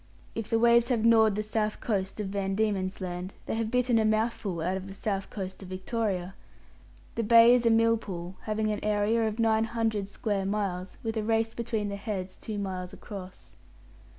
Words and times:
If 0.33 0.49
the 0.49 0.57
waves 0.57 0.89
have 0.89 1.05
gnawed 1.05 1.35
the 1.35 1.43
south 1.43 1.79
coast 1.79 2.19
of 2.19 2.29
Van 2.29 2.55
Diemen's 2.55 3.01
Land, 3.01 3.35
they 3.45 3.53
have 3.53 3.69
bitten 3.69 3.99
a 3.99 4.03
mouthful 4.03 4.59
out 4.59 4.75
of 4.75 4.87
the 4.87 4.95
south 4.95 5.29
coast 5.29 5.61
of 5.61 5.69
Victoria. 5.69 6.33
The 7.13 7.21
Bay 7.21 7.53
is 7.53 7.67
a 7.67 7.69
millpool, 7.69 8.33
having 8.45 8.71
an 8.71 8.83
area 8.83 9.27
of 9.27 9.37
nine 9.37 9.65
hundred 9.65 10.07
square 10.07 10.47
miles, 10.47 10.97
with 11.03 11.17
a 11.17 11.23
race 11.23 11.53
between 11.53 11.89
the 11.89 11.97
heads 11.97 12.35
two 12.35 12.57
miles 12.57 12.93
across. 12.93 13.53